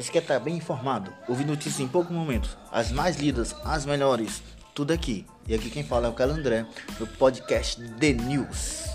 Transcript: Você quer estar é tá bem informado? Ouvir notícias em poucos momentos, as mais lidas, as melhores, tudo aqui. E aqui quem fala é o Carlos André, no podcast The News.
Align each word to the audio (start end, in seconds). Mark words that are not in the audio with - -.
Você 0.00 0.12
quer 0.12 0.22
estar 0.22 0.34
é 0.34 0.38
tá 0.38 0.44
bem 0.44 0.56
informado? 0.56 1.12
Ouvir 1.28 1.44
notícias 1.44 1.78
em 1.78 1.86
poucos 1.86 2.10
momentos, 2.10 2.56
as 2.72 2.90
mais 2.90 3.16
lidas, 3.16 3.54
as 3.62 3.84
melhores, 3.84 4.42
tudo 4.74 4.94
aqui. 4.94 5.26
E 5.46 5.54
aqui 5.54 5.68
quem 5.68 5.84
fala 5.84 6.06
é 6.06 6.10
o 6.10 6.14
Carlos 6.14 6.38
André, 6.38 6.64
no 6.98 7.06
podcast 7.06 7.78
The 7.98 8.14
News. 8.14 8.89